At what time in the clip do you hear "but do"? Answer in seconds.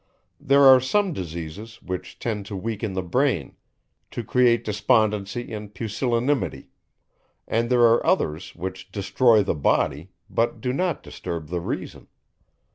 10.27-10.73